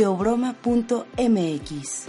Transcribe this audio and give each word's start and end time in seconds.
teobroma.mx. 0.00 2.06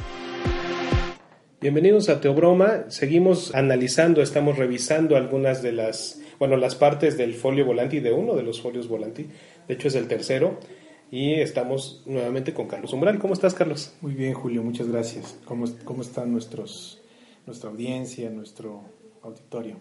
Bienvenidos 1.59 2.08
a 2.08 2.21
Teobroma. 2.21 2.85
Seguimos 2.87 3.53
analizando, 3.53 4.21
estamos 4.21 4.58
revisando 4.58 5.17
algunas 5.17 5.62
de 5.62 5.74
las, 5.74 6.22
bueno, 6.40 6.56
las 6.56 6.75
partes 6.75 7.17
del 7.17 7.33
folio 7.33 7.66
volanti, 7.66 8.00
de 8.00 8.14
uno 8.14 8.36
de 8.36 8.43
los 8.43 8.62
folios 8.62 8.88
volanti. 8.88 9.27
De 9.68 9.73
hecho, 9.73 9.90
es 9.90 9.96
el 9.96 10.08
tercero. 10.08 10.58
Y 11.12 11.34
estamos 11.34 12.02
nuevamente 12.05 12.54
con 12.54 12.70
Carlos 12.70 12.94
Umbral. 12.94 13.20
¿Cómo 13.20 13.34
estás, 13.34 13.54
Carlos? 13.54 13.94
Muy 14.00 14.14
bien, 14.14 14.36
Julio, 14.36 14.64
muchas 14.64 14.88
gracias. 14.88 15.38
¿Cómo, 15.44 15.66
cómo 15.84 16.02
están 16.02 16.32
nuestros, 16.32 17.02
nuestra 17.46 17.71
audiencia, 17.71 18.30
nuestro 18.30 18.86
auditorio? 19.21 19.76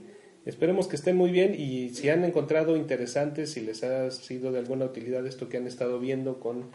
Esperemos 0.44 0.88
que 0.88 0.96
estén 0.96 1.16
muy 1.16 1.30
bien 1.30 1.54
y 1.56 1.90
si 1.90 2.08
han 2.08 2.24
encontrado 2.24 2.76
interesantes, 2.76 3.52
si 3.52 3.60
les 3.60 3.84
ha 3.84 4.10
sido 4.10 4.50
de 4.50 4.58
alguna 4.58 4.86
utilidad 4.86 5.24
esto 5.28 5.48
que 5.48 5.58
han 5.58 5.68
estado 5.68 6.00
viendo 6.00 6.40
con, 6.40 6.70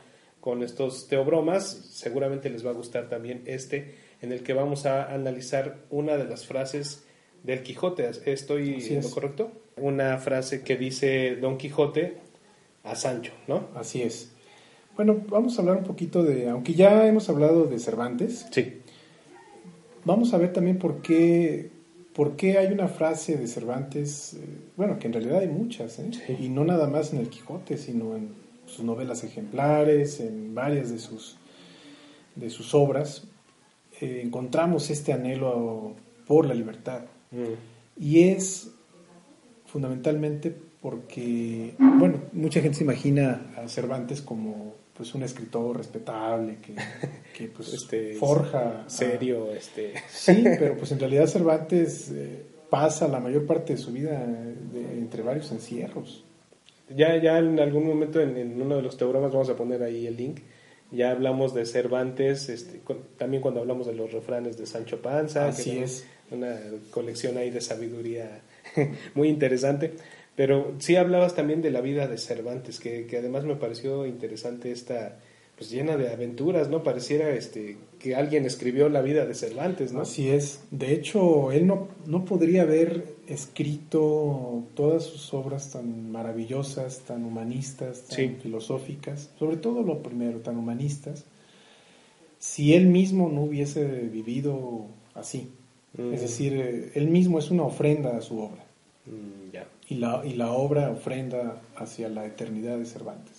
con 0.45 0.61
estos 0.61 1.07
teobromas, 1.07 1.65
seguramente 1.91 2.51
les 2.51 2.63
va 2.63 2.69
a 2.69 2.73
gustar 2.75 3.09
también 3.09 3.41
este 3.47 3.95
en 4.21 4.31
el 4.31 4.43
que 4.43 4.53
vamos 4.53 4.85
a 4.85 5.11
analizar 5.11 5.77
una 5.89 6.17
de 6.17 6.25
las 6.25 6.45
frases 6.45 7.03
del 7.41 7.63
Quijote. 7.63 8.07
¿Estoy 8.25 8.75
en 8.91 9.01
lo 9.01 9.09
correcto? 9.09 9.51
Una 9.77 10.19
frase 10.19 10.61
que 10.61 10.77
dice 10.77 11.35
Don 11.37 11.57
Quijote 11.57 12.17
a 12.83 12.93
Sancho, 12.93 13.31
¿no? 13.47 13.69
Así 13.73 14.03
es. 14.03 14.33
Bueno, 14.95 15.19
vamos 15.29 15.57
a 15.57 15.61
hablar 15.63 15.77
un 15.77 15.83
poquito 15.83 16.21
de, 16.21 16.47
aunque 16.47 16.75
ya 16.75 17.07
hemos 17.07 17.27
hablado 17.27 17.65
de 17.65 17.79
Cervantes, 17.79 18.45
sí. 18.51 18.81
vamos 20.03 20.31
a 20.35 20.37
ver 20.37 20.53
también 20.53 20.77
por 20.77 21.01
qué, 21.01 21.71
por 22.13 22.35
qué 22.35 22.59
hay 22.59 22.71
una 22.71 22.87
frase 22.87 23.35
de 23.35 23.47
Cervantes, 23.47 24.35
eh, 24.35 24.45
bueno, 24.77 24.99
que 24.99 25.07
en 25.07 25.13
realidad 25.13 25.39
hay 25.39 25.47
muchas, 25.47 25.97
¿eh? 25.97 26.11
y 26.39 26.49
no 26.49 26.63
nada 26.63 26.85
más 26.87 27.13
en 27.13 27.19
el 27.21 27.29
Quijote, 27.29 27.79
sino 27.79 28.15
en 28.15 28.44
sus 28.65 28.83
novelas 28.83 29.23
ejemplares, 29.23 30.19
en 30.19 30.53
varias 30.53 30.89
de 30.91 30.99
sus, 30.99 31.37
de 32.35 32.49
sus 32.49 32.73
obras, 32.73 33.23
eh, 34.01 34.21
encontramos 34.23 34.89
este 34.89 35.13
anhelo 35.13 35.95
por 36.27 36.45
la 36.45 36.53
libertad. 36.53 37.01
Mm. 37.31 38.03
Y 38.03 38.23
es 38.23 38.71
fundamentalmente 39.65 40.55
porque, 40.81 41.73
bueno, 41.79 42.19
mucha 42.33 42.61
gente 42.61 42.77
se 42.77 42.83
imagina 42.83 43.53
a 43.57 43.67
Cervantes 43.67 44.21
como 44.21 44.75
pues 44.95 45.13
un 45.13 45.23
escritor 45.23 45.77
respetable 45.77 46.59
que, 47.33 47.47
pues 47.55 47.73
este, 47.73 48.13
forja 48.13 48.85
serio 48.87 49.51
este 49.51 49.93
sí 50.09 50.43
pero 50.57 50.77
pues 50.77 50.91
en 50.93 50.99
realidad 50.99 51.27
Cervantes 51.27 52.11
eh, 52.11 52.45
pasa 52.69 53.07
la 53.09 53.19
mayor 53.19 53.45
parte 53.45 53.73
de 53.73 53.77
su 53.77 53.91
vida 53.91 54.23
entre 54.73 55.21
varios 55.21 55.51
encierros 55.51 56.23
ya 56.89 57.17
ya 57.17 57.37
en 57.39 57.59
algún 57.59 57.87
momento 57.87 58.21
en, 58.21 58.37
en, 58.37 58.61
uno 58.61 58.75
de 58.77 58.81
los 58.81 58.97
teoremas 58.97 59.31
vamos 59.31 59.49
a 59.49 59.55
poner 59.55 59.83
ahí 59.83 60.07
el 60.07 60.17
link 60.17 60.39
ya 60.91 61.11
hablamos 61.11 61.53
de 61.53 61.65
Cervantes, 61.65 62.49
este, 62.49 62.79
también 63.17 63.41
cuando 63.41 63.59
hablamos 63.59 63.87
de 63.87 63.93
los 63.93 64.11
refranes 64.11 64.57
de 64.57 64.65
Sancho 64.65 65.01
Panza. 65.01 65.47
Así 65.47 65.79
es. 65.79 66.05
Una 66.31 66.57
colección 66.91 67.37
ahí 67.37 67.51
de 67.51 67.61
sabiduría 67.61 68.41
muy 69.13 69.29
interesante. 69.29 69.93
Pero 70.35 70.73
sí 70.79 70.95
hablabas 70.95 71.33
también 71.33 71.61
de 71.61 71.71
la 71.71 71.81
vida 71.81 72.07
de 72.07 72.17
Cervantes, 72.17 72.79
que, 72.79 73.07
que 73.07 73.17
además 73.17 73.45
me 73.45 73.55
pareció 73.55 74.05
interesante 74.05 74.71
esta, 74.71 75.19
pues 75.57 75.69
llena 75.69 75.95
de 75.95 76.11
aventuras, 76.11 76.69
¿no? 76.69 76.83
Pareciera 76.83 77.29
este, 77.29 77.77
que 77.97 78.15
alguien 78.15 78.45
escribió 78.45 78.89
la 78.89 79.01
vida 79.01 79.25
de 79.25 79.33
Cervantes, 79.33 79.93
¿no? 79.93 80.01
Así 80.01 80.29
es. 80.29 80.63
De 80.69 80.93
hecho, 80.93 81.51
él 81.51 81.65
no, 81.65 81.87
no 82.05 82.25
podría 82.25 82.63
haber 82.63 83.15
escrito 83.27 84.63
todas 84.73 85.03
sus 85.03 85.33
obras 85.33 85.71
tan 85.71 86.11
maravillosas, 86.11 86.99
tan 87.01 87.23
humanistas, 87.23 88.03
tan 88.03 88.35
filosóficas, 88.35 89.29
sobre 89.39 89.55
todo 89.55 89.81
lo 89.81 90.03
primero, 90.03 90.39
tan 90.39 90.57
humanistas, 90.57 91.23
si 92.37 92.73
él 92.73 92.87
mismo 92.87 93.29
no 93.29 93.43
hubiese 93.43 93.85
vivido 93.85 94.87
así. 95.13 95.49
Mm. 95.97 96.13
Es 96.13 96.21
decir, 96.21 96.53
eh, 96.53 96.91
él 96.95 97.07
mismo 97.07 97.39
es 97.39 97.49
una 97.49 97.63
ofrenda 97.63 98.17
a 98.17 98.21
su 98.21 98.39
obra. 98.39 98.63
Mm, 99.05 99.55
y, 99.87 99.95
la, 99.95 100.21
y 100.25 100.33
la 100.33 100.51
obra 100.51 100.91
ofrenda 100.91 101.61
hacia 101.75 102.09
la 102.09 102.25
eternidad 102.25 102.77
de 102.77 102.85
Cervantes. 102.85 103.34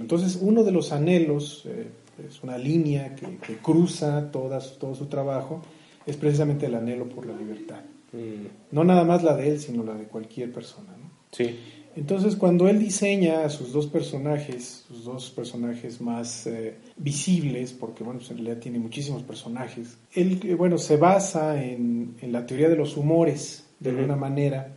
Entonces, 0.00 0.38
uno 0.40 0.64
de 0.64 0.72
los 0.72 0.92
anhelos, 0.92 1.64
eh, 1.66 1.86
es 2.28 2.42
una 2.42 2.58
línea 2.58 3.14
que, 3.14 3.56
cruza 3.56 4.30
todo 4.30 4.94
su 4.94 5.06
trabajo, 5.06 5.62
es 6.06 6.16
precisamente 6.16 6.66
el 6.66 6.74
anhelo 6.74 7.08
por 7.08 7.26
la 7.26 7.36
libertad. 7.36 7.80
Mm. 8.12 8.74
No 8.74 8.84
nada 8.84 9.04
más 9.04 9.22
la 9.22 9.36
de 9.36 9.50
él, 9.50 9.60
sino 9.60 9.82
la 9.84 9.94
de 9.94 10.04
cualquier 10.04 10.52
persona. 10.52 10.88
Sí. 11.30 11.56
Entonces, 11.94 12.36
cuando 12.36 12.68
él 12.68 12.78
diseña 12.78 13.44
a 13.44 13.50
sus 13.50 13.72
dos 13.72 13.86
personajes, 13.86 14.84
sus 14.88 15.04
dos 15.04 15.30
personajes 15.30 16.00
más 16.00 16.46
eh, 16.46 16.76
visibles, 16.96 17.72
porque 17.72 18.02
bueno, 18.02 18.20
pues, 18.20 18.30
en 18.30 18.38
realidad 18.38 18.58
tiene 18.58 18.78
muchísimos 18.78 19.22
personajes, 19.22 19.98
él 20.12 20.40
eh, 20.42 20.54
bueno, 20.54 20.78
se 20.78 20.96
basa 20.96 21.62
en, 21.62 22.16
la 22.22 22.46
teoría 22.46 22.70
de 22.70 22.76
los 22.76 22.96
humores, 22.96 23.66
de 23.78 23.90
alguna 23.90 24.16
manera. 24.16 24.74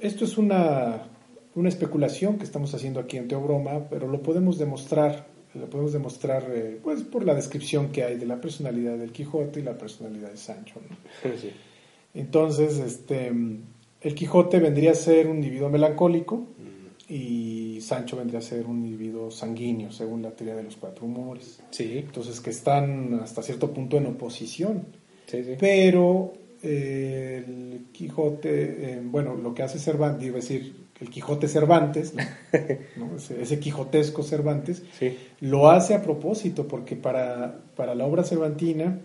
Esto 0.00 0.24
es 0.24 0.38
una 0.38 1.02
una 1.54 1.68
especulación 1.68 2.38
que 2.38 2.44
estamos 2.44 2.74
haciendo 2.74 3.00
aquí 3.00 3.16
en 3.16 3.28
Teobroma, 3.28 3.88
pero 3.88 4.08
lo 4.08 4.22
podemos 4.22 4.58
demostrar, 4.58 5.26
lo 5.54 5.68
podemos 5.68 5.92
demostrar 5.92 6.46
eh, 6.50 6.78
pues 6.82 7.02
por 7.02 7.24
la 7.24 7.34
descripción 7.34 7.90
que 7.90 8.04
hay 8.04 8.16
de 8.16 8.26
la 8.26 8.40
personalidad 8.40 8.96
del 8.96 9.12
Quijote 9.12 9.60
y 9.60 9.62
la 9.62 9.76
personalidad 9.76 10.30
de 10.30 10.36
Sancho. 10.36 10.80
Entonces, 12.14 12.78
este, 12.78 13.32
el 14.00 14.14
Quijote 14.14 14.58
vendría 14.60 14.92
a 14.92 14.94
ser 14.94 15.26
un 15.26 15.36
individuo 15.36 15.68
melancólico 15.68 16.36
mm. 16.36 17.12
y 17.12 17.80
Sancho 17.82 18.16
vendría 18.16 18.38
a 18.38 18.42
ser 18.42 18.66
un 18.66 18.84
individuo 18.84 19.30
sanguíneo, 19.30 19.92
según 19.92 20.22
la 20.22 20.30
teoría 20.30 20.56
de 20.56 20.62
los 20.62 20.76
cuatro 20.76 21.06
humores. 21.06 21.60
Sí. 21.70 21.98
Entonces, 21.98 22.40
que 22.40 22.50
están 22.50 23.20
hasta 23.22 23.42
cierto 23.42 23.72
punto 23.72 23.96
en 23.98 24.06
oposición. 24.06 24.86
Pero 25.58 26.34
eh, 26.62 27.44
el 27.46 27.86
Quijote, 27.92 28.92
eh, 28.92 29.02
bueno, 29.02 29.34
lo 29.34 29.54
que 29.54 29.62
hace 29.62 29.78
Cervantes, 29.78 30.28
a 30.30 30.32
decir, 30.32 30.81
el 31.02 31.10
Quijote 31.10 31.48
Cervantes, 31.48 32.14
ese, 33.40 33.58
quijotesco 33.58 34.22
Cervantes, 34.22 34.84
lo 35.40 35.68
hace 35.68 35.94
a 35.94 36.02
propósito, 36.02 36.68
porque 36.68 36.94
para, 36.94 37.58
para 37.74 37.96
la 37.96 38.06
obra 38.06 38.22
cervantina 38.22 39.00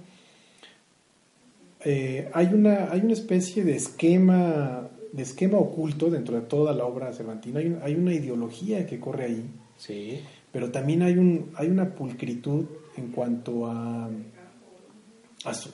eh, 1.84 2.30
hay, 2.34 2.47
una, 2.53 2.91
hay 2.91 3.02
una 3.02 3.13
especie 3.13 3.63
de 3.63 3.75
esquema, 3.75 4.88
de 5.12 5.24
esquema 5.24 5.58
oculto 5.58 6.12
dentro 6.12 6.35
de 6.35 6.41
toda 6.41 6.74
la 6.75 6.85
obra 6.85 7.12
cervantina, 7.13 7.62
hay, 7.81 7.96
una 7.96 8.14
ideología 8.14 8.85
que 8.85 9.00
corre 9.00 9.25
ahí, 9.25 9.50
sí. 9.78 10.19
pero 10.52 10.69
también 10.69 11.02
hay, 11.02 11.18
un, 11.18 11.52
hay 11.56 11.68
una 11.68 11.96
pulcritud 11.96 12.66
en 12.96 13.08
cuanto 13.08 13.66
a, 13.66 14.08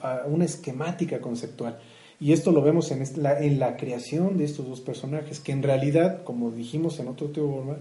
a 0.00 0.22
una 0.26 0.46
esquemática 0.46 1.20
conceptual. 1.20 1.78
Y 2.24 2.32
esto 2.32 2.52
lo 2.52 2.62
vemos 2.62 2.90
en, 2.90 3.04
la, 3.22 3.38
en 3.38 3.58
la 3.58 3.76
creación 3.76 4.38
de 4.38 4.44
estos 4.44 4.66
dos 4.66 4.80
personajes, 4.80 5.40
que 5.40 5.52
en 5.52 5.62
realidad, 5.62 6.24
como 6.24 6.50
dijimos 6.50 6.98
en 6.98 7.08
otro 7.08 7.28
teorema, 7.28 7.76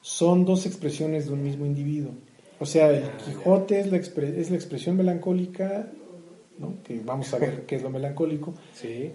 son 0.00 0.44
dos 0.44 0.66
expresiones 0.66 1.26
de 1.26 1.32
un 1.32 1.42
mismo 1.42 1.66
individuo. 1.66 2.12
O 2.60 2.64
sea, 2.64 2.90
el 2.90 3.10
Quijote 3.16 3.80
es 3.80 3.90
la, 3.90 3.96
es 3.96 4.50
la 4.50 4.56
expresión 4.56 4.96
melancólica, 4.96 5.90
¿no? 6.60 6.74
que 6.84 7.00
vamos 7.00 7.34
a 7.34 7.38
ver 7.38 7.66
qué 7.66 7.74
es 7.74 7.82
lo 7.82 7.90
melancólico, 7.90 8.54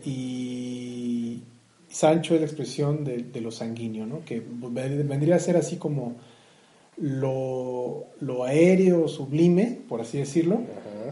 y 0.03 1.43
Sancho 1.87 2.35
es 2.35 2.41
la 2.41 2.47
expresión 2.47 3.05
de, 3.05 3.39
lo 3.39 3.51
sanguíneo, 3.51 4.05
¿no? 4.05 4.25
que 4.25 4.41
vendría 4.41 5.37
a 5.37 5.39
ser 5.39 5.55
así 5.55 5.77
como 5.77 6.17
lo, 6.97 8.07
lo 8.19 8.43
aéreo 8.43 9.07
sublime, 9.07 9.79
por 9.87 10.01
así 10.01 10.17
decirlo, 10.17 10.59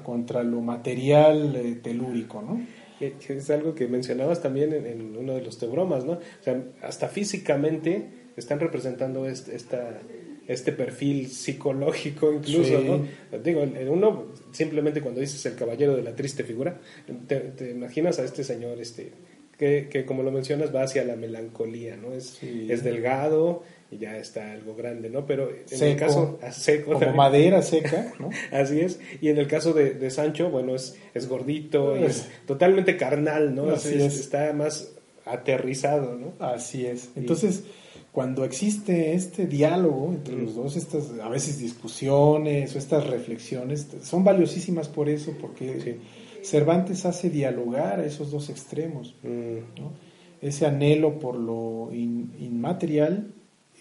contra 0.04 0.44
lo 0.44 0.60
material 0.60 1.56
eh, 1.56 1.76
telúrico, 1.76 2.42
¿no? 2.42 2.60
Que, 3.00 3.16
es 3.30 3.50
algo 3.50 3.76
que 3.76 3.88
mencionabas 3.88 4.42
también 4.42 4.74
en, 4.74 5.18
uno 5.18 5.34
de 5.34 5.42
los 5.42 5.58
tebromas, 5.58 6.06
¿no? 6.06 6.14
O 6.14 6.44
sea, 6.44 6.64
hasta 6.82 7.08
físicamente 7.08 8.06
están 8.38 8.60
representando 8.60 9.28
este, 9.28 9.56
esta, 9.56 10.02
este 10.48 10.72
perfil 10.72 11.28
psicológico 11.28 12.32
incluso, 12.32 12.80
¿no? 12.82 13.06
Digo, 13.40 13.64
uno 13.90 14.28
simplemente 14.52 15.02
cuando 15.02 15.22
dices 15.22 15.46
el 15.46 15.56
caballero 15.56 15.96
de 15.96 16.04
la 16.04 16.16
triste 16.16 16.44
figura, 16.44 16.80
te, 17.28 17.72
imaginas 17.72 18.20
a 18.20 18.24
este 18.24 18.44
señor, 18.44 18.80
este, 18.80 19.12
que, 19.58 19.88
que, 19.90 20.06
como 20.06 20.24
lo 20.24 20.32
mencionas 20.32 20.74
va 20.74 20.84
hacia 20.84 21.04
la 21.04 21.16
melancolía, 21.16 21.96
¿no? 21.96 22.14
Es, 22.14 22.42
es 22.44 22.84
delgado, 22.84 23.64
y 23.92 23.98
ya 23.98 24.18
está 24.18 24.52
algo 24.52 24.76
grande, 24.76 25.10
¿no? 25.10 25.26
Pero 25.26 25.50
en 25.50 25.84
el 25.84 25.96
caso 25.96 26.40
ah, 26.42 26.52
seco, 26.52 26.94
como 26.94 27.14
madera 27.16 27.62
seca, 27.62 28.14
¿no? 28.20 28.30
Así 28.52 28.82
es. 28.82 29.00
Y 29.22 29.30
en 29.30 29.38
el 29.38 29.48
caso 29.48 29.74
de, 29.74 30.10
Sancho, 30.10 30.50
bueno, 30.50 30.76
es, 30.76 30.98
es 31.14 31.28
gordito, 31.28 31.98
y 31.98 32.04
es 32.04 32.28
totalmente 32.46 32.98
carnal, 32.98 33.54
¿no? 33.54 33.70
Así 33.70 33.96
es, 33.96 34.20
Está 34.20 34.54
más 34.54 34.94
aterrizado, 35.26 36.16
¿no? 36.16 36.34
Así 36.40 36.86
es. 36.86 37.10
Entonces, 37.16 37.64
cuando 38.12 38.46
existe 38.46 39.14
este 39.14 39.46
diálogo 39.46 40.12
entre 40.14 40.36
los 40.36 40.56
dos, 40.56 40.76
estas 40.76 41.12
a 41.22 41.30
veces 41.30 41.60
discusiones 41.60 42.76
o 42.76 42.80
estas 42.80 43.08
reflexiones, 43.08 43.88
son 44.04 44.24
valiosísimas 44.24 44.88
por 44.88 45.10
eso, 45.10 45.34
porque 45.40 46.00
Cervantes 46.46 47.06
hace 47.06 47.32
dialogar 47.32 48.00
a 48.00 48.06
esos 48.06 48.30
dos 48.30 48.50
extremos, 48.50 49.16
mm. 49.24 49.82
¿no? 49.82 49.94
Ese 50.42 50.68
anhelo 50.68 51.18
por 51.18 51.36
lo 51.36 51.90
inmaterial 51.92 53.34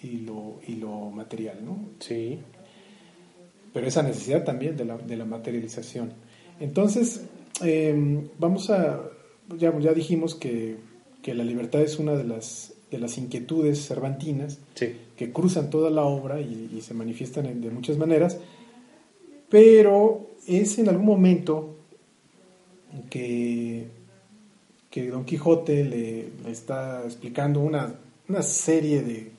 y 0.03 0.19
lo, 0.21 0.61
y 0.67 0.77
lo 0.77 1.11
material, 1.11 1.59
¿no? 1.63 1.79
Sí. 1.99 2.39
pero 3.73 3.87
esa 3.87 4.03
necesidad 4.03 4.45
también 4.45 4.77
de 4.77 4.85
la, 4.87 4.97
de 4.97 5.17
la 5.17 5.27
materialización. 5.27 6.13
Entonces, 6.59 7.27
em, 7.61 8.29
vamos 8.39 8.71
a, 8.71 9.11
ya, 9.59 9.79
ya 9.79 9.93
dijimos 9.93 10.35
que, 10.35 10.77
que, 11.23 11.35
la 11.35 11.45
libertad 11.45 11.83
es 11.83 11.99
una 11.99 12.15
de 12.15 12.25
las, 12.25 12.73
de 12.91 12.99
las 12.99 13.19
inquietudes 13.19 13.87
cervantinas 13.87 14.61
que 14.75 15.33
cruzan 15.33 15.69
toda 15.69 15.91
la 15.91 16.05
obra 16.05 16.41
y, 16.41 16.81
se 16.81 16.95
manifiestan 16.95 17.61
de 17.61 17.71
muchas 17.71 17.99
maneras, 17.99 18.39
pero 19.51 20.31
es 20.47 20.79
en 20.79 20.89
algún 20.89 21.07
momento 21.07 21.84
que, 23.11 23.89
que 24.91 25.09
Don 25.09 25.25
Quijote 25.25 25.85
le, 25.85 26.29
le 26.45 26.51
está 26.51 27.03
explicando 27.05 27.61
una, 27.61 27.95
una 28.29 28.43
serie 28.43 29.03
de 29.03 29.35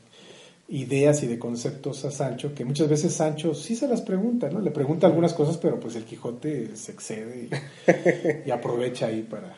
ideas 0.67 1.21
y 1.23 1.27
de 1.27 1.37
conceptos 1.37 2.05
a 2.05 2.11
Sancho 2.11 2.55
que 2.55 2.65
muchas 2.65 2.89
veces 2.89 3.13
Sancho 3.13 3.53
sí 3.53 3.75
se 3.75 3.87
las 3.87 4.01
pregunta, 4.01 4.49
¿no? 4.49 4.59
Le 4.59 4.71
pregunta 4.71 5.05
algunas 5.07 5.33
cosas, 5.33 5.57
pero 5.57 5.79
pues 5.79 5.95
el 5.95 6.05
Quijote 6.05 6.75
se 6.75 6.91
excede 6.91 7.49
y, 8.45 8.51
aprovecha 8.51 9.07
ahí 9.07 9.21
para, 9.21 9.57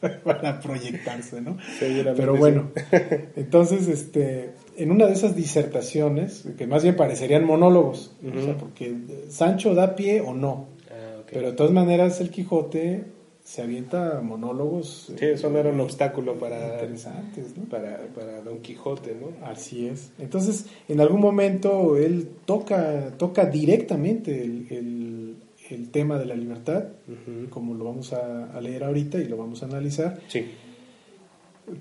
para 0.24 0.60
proyectarse, 0.60 1.40
¿no? 1.40 1.56
Pero 1.80 2.36
bueno, 2.36 2.70
entonces, 3.34 3.88
este, 3.88 4.52
en 4.76 4.92
una 4.92 5.06
de 5.06 5.14
esas 5.14 5.34
disertaciones, 5.34 6.44
que 6.56 6.68
más 6.68 6.84
bien 6.84 6.94
parecerían 6.94 7.44
monólogos, 7.44 8.12
porque 8.60 8.94
Sancho 9.28 9.74
da 9.74 9.96
pie 9.96 10.20
o 10.20 10.34
no, 10.34 10.68
pero 11.30 11.50
de 11.50 11.56
todas 11.56 11.72
maneras 11.72 12.20
el 12.20 12.30
Quijote 12.30 13.04
se 13.46 13.62
avienta 13.62 14.20
monólogos. 14.22 15.12
Sí, 15.16 15.24
eso 15.24 15.48
no 15.50 15.58
era 15.60 15.70
un 15.70 15.78
obstáculo 15.78 16.34
para, 16.34 16.74
interesantes, 16.74 17.56
¿no? 17.56 17.64
para, 17.66 17.98
para, 18.12 18.42
Don 18.42 18.58
Quijote, 18.58 19.14
¿no? 19.14 19.46
Así 19.46 19.86
es. 19.86 20.10
Entonces, 20.18 20.66
en 20.88 21.00
algún 21.00 21.20
momento 21.20 21.96
él 21.96 22.28
toca, 22.44 23.12
toca 23.16 23.46
directamente 23.46 24.42
el, 24.42 25.36
el, 25.70 25.90
tema 25.90 26.18
de 26.18 26.26
la 26.26 26.34
libertad, 26.34 26.86
como 27.50 27.74
lo 27.74 27.84
vamos 27.84 28.12
a, 28.12 28.60
leer 28.60 28.82
ahorita 28.82 29.18
y 29.18 29.26
lo 29.26 29.36
vamos 29.36 29.62
a 29.62 29.66
analizar. 29.66 30.20
Sí. 30.26 30.44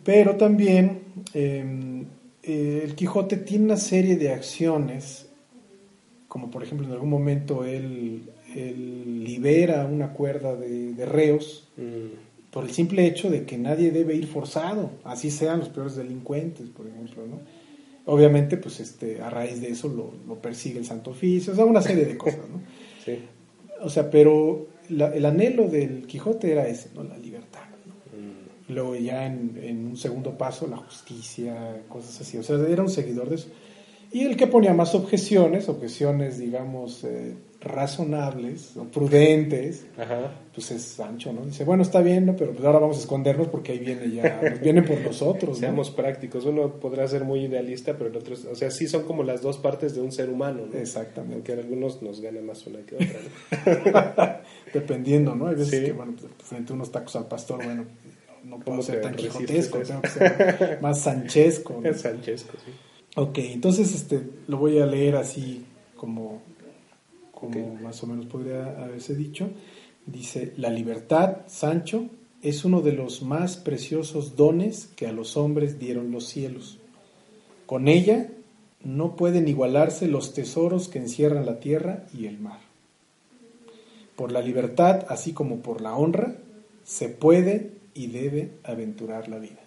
Pero 0.04 0.36
también 0.36 1.00
em, 1.34 2.06
el 2.44 2.94
Quijote 2.94 3.38
tiene 3.38 3.66
una 3.66 3.78
serie 3.78 4.18
de 4.18 4.32
acciones, 4.32 5.30
como 6.28 6.52
por 6.52 6.62
ejemplo 6.62 6.86
en 6.86 6.94
algún 6.94 7.10
momento 7.10 7.64
él 7.64 8.30
él 8.56 9.24
libera 9.24 9.86
una 9.86 10.14
cuerda 10.14 10.56
de, 10.56 11.06
reos 11.06 11.68
mm. 11.78 12.52
por 12.52 12.64
el 12.64 12.72
simple 12.72 13.06
hecho 13.06 13.30
de 13.30 13.46
que 13.46 13.58
nadie 13.58 13.92
debe 13.92 14.16
ir 14.16 14.28
forzado, 14.28 14.92
así 15.04 15.30
sean 15.30 15.60
los 15.60 15.70
peores 15.70 15.96
delincuentes, 15.96 16.70
por 16.70 16.88
ejemplo, 16.88 17.26
¿no? 17.28 17.40
Obviamente, 18.08 18.58
pues 18.58 18.80
este, 18.80 19.20
a 19.22 19.32
raíz 19.32 19.62
de 19.62 19.70
eso 19.70 19.88
lo, 19.88 20.36
persigue 20.36 20.78
el 20.78 20.86
Santo 20.86 21.12
Oficio, 21.12 21.54
o 21.54 21.56
sea, 21.56 21.66
una 21.66 21.82
serie 21.82 22.06
de 22.06 22.18
cosas, 22.18 22.48
¿no? 22.50 22.62
sí. 23.04 23.20
O 23.82 23.90
sea, 23.90 24.10
pero 24.10 24.68
el 24.90 25.26
anhelo 25.26 25.68
del 25.68 26.06
Quijote 26.06 26.52
era 26.52 26.68
ese, 26.68 26.90
¿no? 26.94 27.04
La 27.04 27.18
libertad. 27.18 27.64
Mm. 28.14 28.74
Luego 28.74 28.96
ya 28.96 29.26
en, 29.26 29.60
en, 29.62 29.88
un 29.88 29.98
segundo 29.98 30.38
paso, 30.38 30.68
la 30.68 30.78
justicia, 30.78 31.82
cosas 31.90 32.22
así. 32.22 32.38
O 32.38 32.44
sea, 32.44 32.58
era 32.68 32.84
un 32.84 32.90
seguidor 32.90 33.30
de 33.30 33.36
eso. 33.36 33.50
Y 34.12 34.22
el 34.22 34.38
que 34.38 34.48
ponía 34.48 34.74
más 34.74 34.96
objeciones, 34.96 35.68
objeciones, 35.68 36.38
digamos, 36.38 37.04
eh, 37.04 37.36
razonables 37.66 38.78
o 38.78 38.84
prudentes, 38.84 39.86
pues 40.54 40.70
es 40.70 40.84
Sancho, 40.84 41.34
¿no? 41.34 41.44
Dice, 41.46 41.64
bueno, 41.64 41.82
está 41.82 42.02
bien, 42.02 42.28
¿no? 42.28 42.36
pero 42.36 42.52
pues 42.54 42.64
ahora 42.64 42.78
vamos 42.78 42.98
a 42.98 43.00
escondernos 43.00 43.48
porque 43.48 43.72
ahí 43.72 43.80
viene 43.80 44.12
ya, 44.12 44.40
nos 44.42 44.60
vienen 44.62 44.86
por 44.86 45.02
nosotros. 45.02 45.58
Seamos 45.58 45.90
prácticos, 45.90 46.46
uno 46.46 46.80
podrá 46.80 47.08
ser 47.08 47.24
muy 47.24 47.46
idealista, 47.46 47.98
pero 47.98 48.12
el 48.12 48.18
otro, 48.18 48.36
o 48.36 48.56
sea, 48.56 48.70
sí 48.70 48.88
son 48.88 49.04
como 49.04 49.24
las 49.24 49.42
dos 49.42 49.58
partes 49.58 49.96
de 49.96 50.02
un 50.02 50.12
ser 50.12 50.30
humano, 50.30 50.68
¿no? 50.72 50.78
Exactamente. 50.78 51.36
Aunque 51.36 51.54
algunos 51.54 52.04
nos 52.04 52.22
gana 52.22 52.40
más 52.42 52.66
una 52.68 52.80
que 52.86 52.96
otra, 52.96 54.44
Dependiendo, 54.74 55.36
¿no? 55.36 55.48
Hay 55.48 55.56
veces 55.56 55.86
que, 55.86 55.92
bueno, 55.92 56.14
pues, 56.20 56.32
frente 56.48 56.72
a 56.72 56.76
unos 56.76 56.92
tacos 56.92 57.16
al 57.16 57.28
pastor, 57.28 57.64
bueno, 57.64 57.86
no 58.44 58.60
puedo 58.60 58.84
ser 58.84 59.02
tan 59.02 59.16
quijotesco, 59.16 59.80
tengo 59.80 60.02
que 60.02 60.10
ser 60.10 60.80
más 60.82 61.00
sanchesco. 61.02 61.82
¿no? 61.82 61.94
Sanchesco, 61.94 62.54
sí. 62.64 62.72
Ok, 63.16 63.40
entonces 63.40 63.96
este, 63.96 64.22
lo 64.48 64.58
voy 64.58 64.78
a 64.78 64.86
leer 64.86 65.16
así 65.16 65.66
como 65.96 66.44
como 67.52 67.76
más 67.76 68.04
o 68.04 68.08
menos 68.08 68.26
podría 68.26 68.84
haberse 68.84 69.16
dicho. 69.16 69.50
Dice, 70.06 70.54
la 70.58 70.70
libertad, 70.70 71.40
Sancho, 71.48 72.10
es 72.42 72.64
uno 72.64 72.82
de 72.82 72.92
los 72.92 73.24
más 73.24 73.58
preciosos 73.58 74.36
dones 74.36 74.90
que 74.96 75.08
a 75.08 75.12
los 75.12 75.36
hombres 75.36 75.80
dieron 75.80 76.12
los 76.12 76.28
cielos. 76.28 76.78
Con 77.66 77.88
ella 77.88 78.30
no 78.84 79.16
pueden 79.16 79.48
igualarse 79.48 80.08
los 80.08 80.34
tesoros 80.34 80.88
que 80.88 81.00
encierran 81.00 81.46
la 81.46 81.60
tierra 81.60 82.06
y 82.14 82.28
el 82.28 82.40
mar. 82.40 82.60
Por 84.16 84.32
la 84.32 84.42
libertad, 84.42 85.06
así 85.10 85.34
como 85.34 85.62
por 85.62 85.82
la 85.82 85.96
honra, 85.96 86.36
se 86.84 87.10
puede 87.10 87.72
y 87.96 88.08
debe 88.08 88.52
aventurar 88.64 89.28
la 89.28 89.40
vida. 89.40 89.62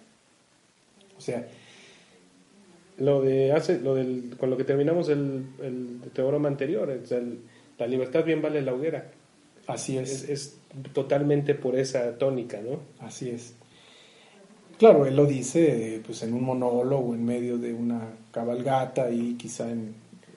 O 1.17 1.21
sea, 1.21 1.45
lo 2.97 3.21
de 3.21 3.51
hace, 3.51 3.79
lo 3.79 3.95
del, 3.95 4.35
con 4.37 4.49
lo 4.49 4.57
que 4.57 4.63
terminamos 4.63 5.09
el, 5.09 5.45
el 5.61 5.99
teorema 6.13 6.47
anterior, 6.47 6.89
el, 6.89 7.39
la 7.79 7.87
libertad 7.87 8.23
bien 8.23 8.41
vale 8.41 8.61
la 8.61 8.73
hoguera. 8.73 9.09
Así 9.67 9.97
es. 9.97 10.27
es. 10.29 10.57
totalmente 10.93 11.55
por 11.55 11.75
esa 11.75 12.17
tónica, 12.17 12.59
¿no? 12.61 12.79
Así 13.05 13.29
es. 13.29 13.53
Claro, 14.77 15.05
él 15.05 15.15
lo 15.15 15.25
dice 15.25 16.01
pues 16.05 16.23
en 16.23 16.33
un 16.33 16.43
monólogo 16.43 17.13
en 17.13 17.25
medio 17.25 17.57
de 17.57 17.73
una 17.73 18.01
cabalgata 18.31 19.11
y 19.11 19.35
quizá 19.35 19.69
en 19.69 19.93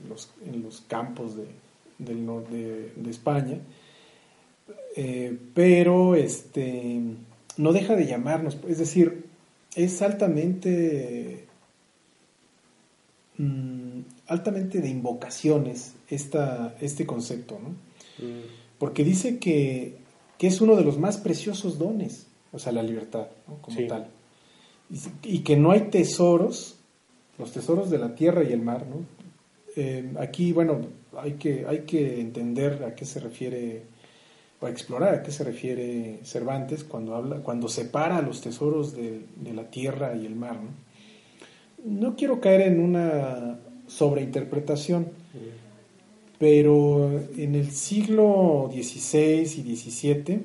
los, 0.09 0.33
en 0.45 0.63
los 0.63 0.81
campos 0.83 1.37
de, 1.37 1.47
del 1.99 2.25
norte 2.27 2.93
de, 2.97 3.11
España. 3.11 3.59
Eh, 4.97 5.37
pero 5.55 6.15
este 6.15 7.01
no 7.57 7.73
deja 7.73 7.97
de 7.97 8.07
llamarnos, 8.07 8.59
es 8.69 8.79
decir, 8.79 9.27
es 9.75 10.03
altamente 10.03 11.45
mm, 13.39 13.82
altamente 14.27 14.81
de 14.81 14.89
invocaciones 14.89 15.95
esta, 16.09 16.77
este 16.81 17.07
concepto, 17.07 17.59
¿no? 17.59 17.71
Mm. 18.25 18.43
Porque 18.79 19.05
dice 19.05 19.39
que, 19.39 20.01
es 20.39 20.61
uno 20.61 20.75
de 20.75 20.83
los 20.83 20.99
más 20.99 21.19
preciosos 21.19 21.79
dones, 21.79 22.27
o 22.51 22.59
sea, 22.59 22.73
la 22.73 22.83
libertad, 22.83 23.29
como 23.61 23.87
tal. 23.87 24.09
Y, 25.23 25.39
que 25.39 25.57
no 25.57 25.71
hay 25.71 25.83
tesoros, 25.83 26.79
los 27.39 27.53
tesoros 27.53 27.91
de 27.91 27.99
la 27.99 28.17
tierra 28.17 28.43
y 28.43 28.53
el 28.53 28.61
mar, 28.61 28.85
¿no? 28.89 29.07
Eh, 29.77 30.13
aquí, 30.19 30.53
bueno, 30.53 30.81
hay 31.17 31.35
que, 31.35 31.65
hay 31.65 31.83
que 31.83 32.21
entender 32.21 32.83
a 32.83 32.97
qué 32.97 33.05
se 33.05 33.21
refiere, 33.21 33.85
o 34.59 34.67
explorar 34.67 35.15
a 35.15 35.23
qué 35.23 35.31
se 35.31 35.45
refiere 35.45 36.19
Cervantes 36.25 36.83
cuando 36.83 37.15
habla, 37.15 37.37
cuando 37.37 37.69
separa 37.69 38.21
los 38.21 38.41
tesoros 38.41 38.97
de, 38.97 39.25
de 39.37 39.53
la 39.53 39.71
tierra 39.71 40.17
y 40.17 40.27
el 40.27 40.35
mar, 40.35 40.57
¿no? 40.57 40.71
No 41.85 42.17
quiero 42.17 42.41
caer 42.41 42.63
en 42.63 42.81
una 42.81 43.61
sobreinterpretación, 43.87 45.09
pero 46.39 47.11
en 47.37 47.55
el 47.55 47.71
siglo 47.71 48.71
XVI 48.73 49.43
y 49.43 49.77
XVII, 49.77 50.41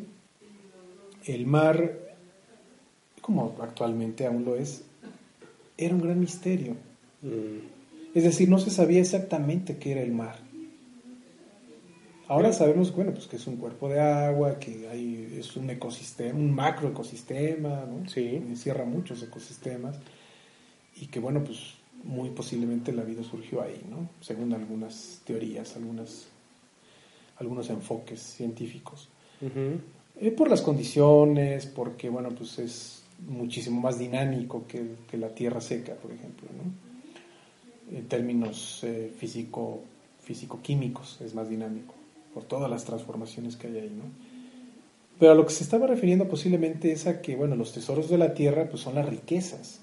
el 1.26 1.46
mar, 1.46 2.00
como 3.22 3.56
actualmente 3.62 4.26
aún 4.26 4.46
lo 4.46 4.56
es, 4.56 4.84
era 5.78 5.96
un 5.96 6.02
gran 6.02 6.20
misterio. 6.20 6.74
Mm. 7.22 7.78
Es 8.14 8.24
decir, 8.24 8.50
no 8.50 8.60
se 8.60 8.70
sabía 8.70 9.02
exactamente 9.02 9.78
qué 9.78 9.92
era 9.92 10.02
el 10.02 10.12
mar. 10.12 10.38
Ahora 12.28 12.52
sabemos, 12.52 12.94
bueno, 12.94 13.12
pues 13.14 13.28
que 13.28 13.38
es 13.38 13.48
un 13.48 13.56
cuerpo 13.56 13.88
de 13.88 14.02
agua, 14.02 14.60
que 14.60 14.90
hay, 14.90 15.38
es 15.40 15.56
un 15.56 15.70
ecosistema, 15.70 16.38
un 16.38 16.54
macroecosistema, 16.54 17.86
¿no? 17.86 18.10
Sí. 18.10 18.36
Encierra 18.36 18.84
muchos 18.84 19.24
ecosistemas. 19.24 19.96
Y 21.00 21.08
que, 21.08 21.20
bueno, 21.20 21.44
pues 21.44 21.77
muy 22.08 22.30
posiblemente 22.30 22.94
la 22.94 23.04
vida 23.04 23.22
surgió 23.22 23.62
ahí, 23.62 23.82
¿no? 23.90 24.10
Según 24.22 24.54
algunas 24.54 25.22
teorías, 25.26 25.76
algunas, 25.76 26.28
algunos 27.38 27.70
enfoques 27.70 28.22
científicos. 28.22 29.10
Eh, 30.20 30.32
por 30.32 30.50
las 30.50 30.62
condiciones, 30.62 31.66
porque, 31.66 32.10
bueno, 32.10 32.30
pues 32.30 32.58
es 32.60 33.04
muchísimo 33.28 33.82
más 33.82 34.00
dinámico 34.00 34.66
que, 34.68 35.18
la 35.18 35.30
tierra 35.30 35.60
seca, 35.60 35.96
por 35.96 36.12
ejemplo, 36.12 36.48
¿no? 36.58 37.98
En 37.98 38.08
términos 38.08 38.84
eh, 38.84 39.12
físico, 39.18 39.82
físico-químicos 40.22 41.20
es 41.22 41.36
más 41.36 41.50
dinámico, 41.50 41.94
por 42.34 42.44
todas 42.46 42.70
las 42.70 42.86
transformaciones 42.86 43.58
que 43.58 43.68
hay 43.68 43.78
ahí, 43.80 43.92
¿no? 43.96 44.06
Pero 45.20 45.32
a 45.32 45.36
lo 45.36 45.46
que 45.46 45.54
se 45.54 45.64
estaba 45.64 45.88
refiriendo 45.88 46.28
posiblemente 46.28 46.92
es 46.92 47.08
a 47.08 47.22
que, 47.22 47.36
bueno, 47.36 47.56
los 47.56 47.74
tesoros 47.74 48.10
de 48.10 48.18
la 48.18 48.34
tierra 48.34 48.70
pues 48.70 48.84
son 48.84 48.96
las 48.96 49.10
riquezas, 49.10 49.82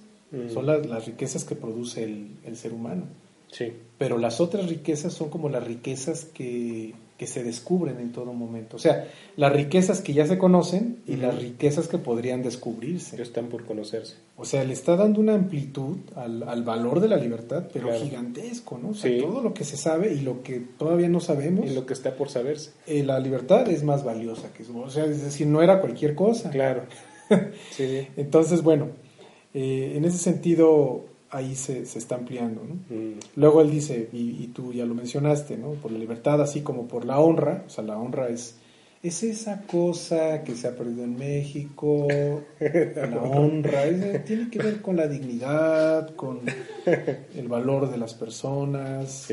son 0.52 0.66
las, 0.66 1.06
riquezas 1.06 1.44
que 1.44 1.54
produce 1.54 2.04
el, 2.04 2.56
ser 2.56 2.72
humano. 2.72 3.04
Sí. 3.50 3.72
Pero 3.98 4.18
las 4.18 4.40
otras 4.40 4.68
riquezas 4.68 5.12
son 5.12 5.30
como 5.30 5.48
las 5.48 5.64
riquezas 5.64 6.24
que, 6.24 6.94
que 7.16 7.28
se 7.28 7.44
descubren 7.44 8.00
en 8.00 8.10
todo 8.10 8.32
momento. 8.32 8.76
O 8.76 8.80
sea, 8.80 9.06
las 9.36 9.52
riquezas 9.52 10.00
que 10.00 10.12
ya 10.12 10.26
se 10.26 10.36
conocen 10.36 10.98
y 11.06 11.16
las 11.16 11.38
riquezas 11.38 11.86
que 11.86 11.98
podrían 11.98 12.42
descubrirse. 12.42 13.16
Ya 13.16 13.22
están 13.22 13.46
por 13.46 13.64
conocerse. 13.64 14.16
O 14.36 14.44
sea, 14.44 14.64
le 14.64 14.72
está 14.72 14.96
dando 14.96 15.20
una 15.20 15.34
amplitud 15.34 15.98
al, 16.16 16.42
al 16.42 16.64
valor 16.64 16.98
de 16.98 17.08
la 17.08 17.16
libertad, 17.16 17.68
pero 17.72 17.92
gigantesco, 17.92 18.78
¿no? 18.78 18.90
O 18.90 18.94
sea, 18.94 19.16
todo 19.20 19.40
lo 19.40 19.54
que 19.54 19.64
se 19.64 19.76
sabe 19.76 20.12
y 20.12 20.20
lo 20.20 20.42
que 20.42 20.58
todavía 20.58 21.08
no 21.08 21.20
sabemos. 21.20 21.70
Y 21.70 21.74
lo 21.74 21.86
que 21.86 21.92
está 21.92 22.16
por 22.16 22.30
saberse. 22.30 22.72
Eh, 22.88 23.04
la 23.04 23.20
libertad 23.20 23.68
es 23.68 23.84
más 23.84 24.02
valiosa 24.02 24.52
que 24.52 24.64
eso. 24.64 24.76
O 24.76 24.90
sea, 24.90 25.04
es 25.04 25.22
decir, 25.22 25.46
no 25.46 25.62
era 25.62 25.80
cualquier 25.80 26.16
cosa. 26.16 26.50
Claro. 26.50 26.82
sí. 27.70 28.08
Entonces, 28.16 28.62
bueno, 28.62 28.88
eh, 29.54 29.92
en 29.96 30.04
ese 30.04 30.18
sentido, 30.18 31.04
ahí 31.30 31.54
se, 31.54 31.86
se 31.86 31.98
está 31.98 32.16
ampliando. 32.16 32.62
¿no? 32.64 32.74
Mm. 32.94 33.18
Luego 33.36 33.62
él 33.62 33.70
dice, 33.70 34.08
y, 34.12 34.46
tú 34.48 34.72
ya 34.72 34.84
lo 34.84 34.94
mencionaste, 34.94 35.56
¿no? 35.56 35.70
por 35.74 35.92
la 35.92 35.98
libertad 35.98 36.42
así 36.42 36.60
como 36.60 36.86
por 36.86 37.04
la 37.04 37.18
honra, 37.20 37.64
o 37.66 37.70
sea, 37.70 37.84
la 37.84 37.96
honra 37.96 38.28
es, 38.28 38.56
es 39.02 39.22
esa 39.22 39.62
cosa 39.62 40.42
que 40.42 40.56
se 40.56 40.66
ha 40.66 40.76
perdido 40.76 41.04
en 41.04 41.16
México, 41.16 42.08
la 42.60 43.22
honra, 43.22 44.24
tiene 44.24 44.48
que 44.50 44.58
ver 44.58 44.80
con 44.80 44.96
la 44.96 45.06
dignidad, 45.06 46.14
con 46.16 46.40
el 47.36 47.48
valor 47.48 47.90
de 47.90 47.98
las 47.98 48.14
personas, 48.14 49.28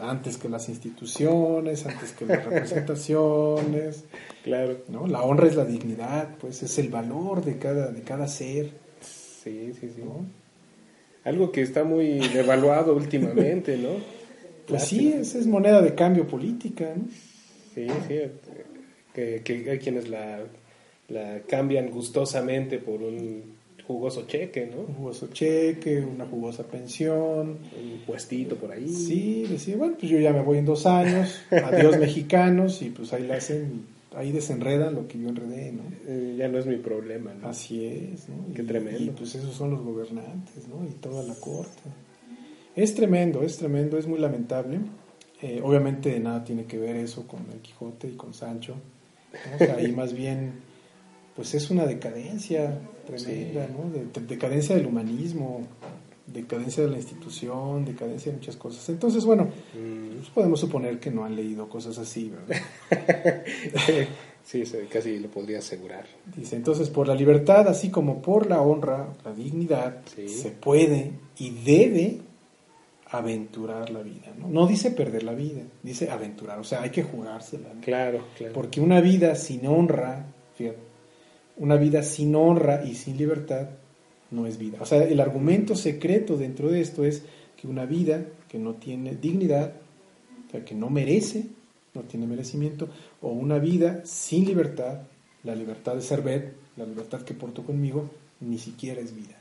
antes 0.00 0.36
que 0.36 0.48
las 0.48 0.68
instituciones, 0.68 1.86
antes 1.86 2.12
que 2.12 2.26
las 2.26 2.44
representaciones. 2.44 4.04
Claro. 4.42 4.78
¿no? 4.88 5.06
La 5.06 5.22
honra 5.22 5.46
es 5.46 5.54
la 5.54 5.64
dignidad, 5.64 6.36
pues 6.40 6.62
es 6.62 6.78
el 6.78 6.88
valor 6.88 7.44
de 7.44 7.58
cada, 7.58 7.92
de 7.92 8.02
cada 8.02 8.26
ser. 8.26 8.89
Sí, 9.42 9.72
sí, 9.80 9.88
sí. 9.94 10.02
Algo 11.24 11.50
que 11.52 11.62
está 11.62 11.84
muy 11.84 12.18
devaluado 12.28 12.94
últimamente, 12.94 13.76
¿no? 13.76 13.90
Pues 14.66 14.84
sí, 14.84 15.12
esa 15.12 15.38
es 15.38 15.46
moneda 15.46 15.82
de 15.82 15.94
cambio 15.94 16.26
política, 16.26 16.92
¿no? 16.96 17.04
Sí, 17.74 17.86
sí, 18.06 18.20
que, 19.12 19.70
hay 19.70 19.78
quienes 19.78 20.08
la, 20.08 20.40
la 21.08 21.40
cambian 21.48 21.90
gustosamente 21.90 22.78
por 22.78 23.02
un 23.02 23.58
jugoso 23.86 24.26
cheque, 24.26 24.66
¿no? 24.66 24.82
Un 24.82 24.94
jugoso 24.94 25.28
cheque, 25.32 26.00
una 26.00 26.26
jugosa 26.26 26.62
pensión. 26.64 27.58
Un 27.76 28.02
puestito 28.06 28.56
por 28.56 28.70
ahí. 28.72 28.88
Sí, 28.88 29.46
decía, 29.48 29.76
bueno, 29.76 29.96
pues 29.98 30.10
yo 30.10 30.18
ya 30.18 30.32
me 30.32 30.42
voy 30.42 30.58
en 30.58 30.66
dos 30.66 30.86
años, 30.86 31.42
adiós 31.50 31.98
mexicanos, 31.98 32.82
y 32.82 32.90
pues 32.90 33.12
ahí 33.12 33.26
la 33.26 33.36
hacen 33.36 33.86
ahí 34.16 34.32
desenredan 34.32 34.94
lo 34.94 35.06
que 35.06 35.18
yo 35.18 35.28
enredé, 35.28 35.72
¿no? 35.72 35.82
Eh, 36.06 36.34
ya 36.38 36.48
no 36.48 36.58
es 36.58 36.66
mi 36.66 36.76
problema, 36.76 37.32
¿no? 37.34 37.48
Así 37.48 37.84
es, 37.84 38.28
¿no? 38.28 38.52
Qué 38.54 38.62
tremendo. 38.62 39.02
Y 39.02 39.10
pues 39.10 39.34
esos 39.34 39.54
son 39.54 39.70
los 39.70 39.82
gobernantes, 39.82 40.68
¿no? 40.68 40.84
Y 40.84 40.92
toda 40.94 41.22
la 41.22 41.34
corte. 41.34 41.82
Es 42.74 42.94
tremendo, 42.94 43.42
es 43.42 43.56
tremendo, 43.58 43.98
es 43.98 44.06
muy 44.06 44.18
lamentable. 44.18 44.80
Eh, 45.42 45.60
obviamente 45.62 46.18
nada 46.20 46.44
tiene 46.44 46.64
que 46.66 46.78
ver 46.78 46.96
eso 46.96 47.26
con 47.26 47.40
el 47.52 47.60
Quijote 47.60 48.08
y 48.08 48.16
con 48.16 48.34
Sancho. 48.34 48.74
O 49.54 49.58
sea, 49.58 49.76
ahí 49.76 49.92
más 49.92 50.12
bien, 50.12 50.54
pues 51.36 51.54
es 51.54 51.70
una 51.70 51.86
decadencia 51.86 52.78
tremenda, 53.06 53.68
¿no? 53.68 53.90
De, 53.90 54.06
decadencia 54.26 54.76
del 54.76 54.86
humanismo, 54.86 55.62
decadencia 56.32 56.82
de 56.82 56.90
la 56.90 56.96
institución, 56.96 57.84
decadencia 57.84 58.30
de 58.32 58.38
muchas 58.38 58.56
cosas. 58.56 58.88
Entonces, 58.88 59.24
bueno, 59.24 59.44
mm. 59.44 60.16
pues 60.16 60.30
podemos 60.30 60.60
suponer 60.60 60.98
que 60.98 61.10
no 61.10 61.24
han 61.24 61.36
leído 61.36 61.68
cosas 61.68 61.98
así, 61.98 62.30
¿verdad? 62.30 63.44
sí, 64.44 64.62
casi 64.88 65.18
lo 65.18 65.28
podría 65.28 65.58
asegurar. 65.58 66.06
Dice, 66.36 66.56
entonces, 66.56 66.90
por 66.90 67.08
la 67.08 67.14
libertad, 67.14 67.68
así 67.68 67.90
como 67.90 68.22
por 68.22 68.48
la 68.48 68.60
honra, 68.60 69.08
la 69.24 69.32
dignidad, 69.32 70.02
se 70.06 70.50
puede 70.50 71.12
y 71.38 71.50
debe 71.50 72.20
aventurar 73.10 73.90
la 73.90 74.02
vida. 74.02 74.32
¿no? 74.38 74.48
no 74.48 74.66
dice 74.66 74.92
perder 74.92 75.24
la 75.24 75.32
vida, 75.32 75.62
dice 75.82 76.10
aventurar, 76.10 76.60
o 76.60 76.64
sea, 76.64 76.82
hay 76.82 76.90
que 76.90 77.02
jugársela. 77.02 77.70
Claro, 77.80 78.24
claro. 78.36 78.52
Porque 78.52 78.80
una 78.80 79.00
vida 79.00 79.34
sin 79.34 79.66
honra, 79.66 80.26
fíjate, 80.54 80.78
una 81.56 81.76
vida 81.76 82.02
sin 82.02 82.34
honra 82.36 82.84
y 82.84 82.94
sin 82.94 83.16
libertad 83.16 83.68
no 84.30 84.46
es 84.46 84.58
vida. 84.58 84.78
O 84.80 84.86
sea, 84.86 85.02
el 85.02 85.20
argumento 85.20 85.74
secreto 85.74 86.36
dentro 86.36 86.70
de 86.70 86.80
esto 86.80 87.04
es 87.04 87.22
que 87.56 87.66
una 87.66 87.84
vida 87.84 88.26
que 88.48 88.58
no 88.58 88.74
tiene 88.74 89.16
dignidad, 89.16 89.74
o 90.48 90.50
sea, 90.50 90.64
que 90.64 90.74
no 90.74 90.90
merece, 90.90 91.46
no 91.94 92.02
tiene 92.02 92.26
merecimiento, 92.26 92.88
o 93.20 93.30
una 93.30 93.58
vida 93.58 94.02
sin 94.04 94.46
libertad, 94.46 95.02
la 95.44 95.54
libertad 95.54 95.94
de 95.94 96.02
ser 96.02 96.22
ver, 96.22 96.54
la 96.76 96.84
libertad 96.84 97.22
que 97.22 97.34
porto 97.34 97.64
conmigo, 97.64 98.10
ni 98.40 98.58
siquiera 98.58 99.00
es 99.00 99.14
vida. 99.14 99.36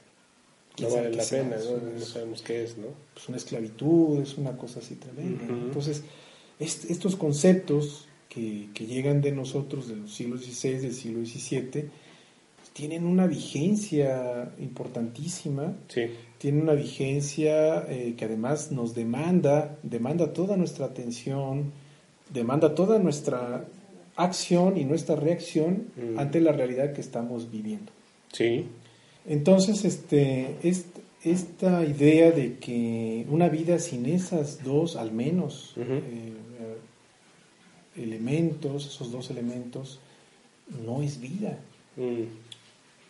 No 0.82 0.90
vale 0.90 1.14
la 1.14 1.24
pena, 1.24 1.58
¿no? 1.58 2.06
sabemos 2.06 2.42
qué 2.42 2.64
es, 2.64 2.78
¿no? 2.78 2.88
Pues 3.14 3.28
una 3.28 3.38
esclavitud, 3.38 4.22
es 4.22 4.38
una 4.38 4.56
cosa 4.56 4.80
así 4.80 4.96
tremenda. 4.96 5.44
Entonces, 5.46 6.04
estos 6.60 7.16
conceptos 7.16 8.08
que, 8.30 8.70
que, 8.74 8.86
llegan 8.86 9.22
de 9.22 9.32
nosotros, 9.32 9.88
de 9.88 9.98
los 9.98 10.14
siglos 10.14 10.42
XVI, 10.42 10.80
del 10.80 10.94
siglo 10.94 11.26
XVII, 11.26 11.90
tienen 12.80 13.06
una 13.06 13.28
vigencia 13.28 14.54
importantísima, 14.58 15.76
sí. 15.90 16.04
tienen 16.38 16.62
una 16.62 16.76
vigencia 16.76 17.84
eh, 17.90 18.16
que 18.18 18.24
además 18.24 18.72
nos 18.72 18.96
demanda, 18.96 19.78
demanda 19.84 20.32
toda 20.32 20.56
nuestra 20.56 20.86
atención, 20.86 21.74
demanda 22.34 22.74
toda 22.76 22.98
nuestra 22.98 23.66
acción 24.16 24.78
y 24.78 24.86
nuestra 24.86 25.18
reacción 25.18 25.88
mm. 25.98 26.20
ante 26.20 26.40
la 26.40 26.54
realidad 26.54 26.94
que 26.94 27.02
estamos 27.02 27.52
viviendo. 27.52 27.92
Sí. 28.32 28.66
Entonces, 29.28 29.84
este, 29.84 30.56
esta 31.26 31.84
idea 31.84 32.32
de 32.32 32.60
que 32.60 33.26
una 33.30 33.50
vida 33.50 33.78
sin 33.80 34.06
esas 34.06 34.64
dos, 34.64 34.96
al 34.96 35.12
menos, 35.12 35.74
eh, 35.76 36.32
elementos, 37.98 38.88
esos 38.88 39.12
dos 39.12 39.30
elementos, 39.32 40.00
no 40.86 41.02
es 41.02 41.20
vida. 41.20 41.60
Mm. 41.98 42.49